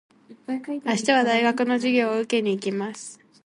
[0.47, 3.19] 明日は大学の授業を受けに行きます。